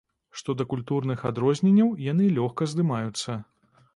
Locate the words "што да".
0.39-0.65